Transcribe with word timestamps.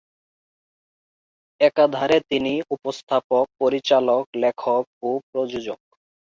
একাধারে 1.61 2.17
তিনি 2.29 2.53
উপস্থাপক, 2.71 3.45
পরিচালক, 3.59 4.23
লেখক 4.35 4.83
ও 5.03 5.09
প্রযোজক। 5.29 5.79